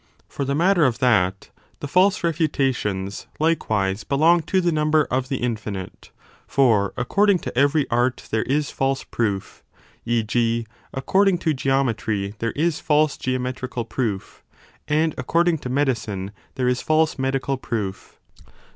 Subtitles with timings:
[0.27, 5.03] For the matter of that, the false refutations like 30 wise belong to the number
[5.11, 6.09] of the infinite:
[6.47, 9.63] for according to every art there is false proof,
[10.03, 10.23] e.
[10.23, 10.65] g.
[10.91, 14.43] according to geo metry there is false geometrical proof,
[14.87, 18.17] and according to medicine there is false medical proof.